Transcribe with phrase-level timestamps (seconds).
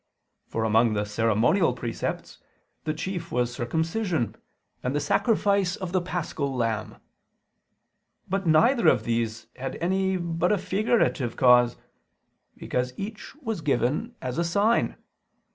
[0.47, 2.39] For among the ceremonial precepts,
[2.85, 4.35] the chief was circumcision
[4.81, 6.95] and the sacrifice of the paschal lamb.
[8.27, 11.77] But neither of these had any but a figurative cause:
[12.57, 14.95] because each was given as a sign.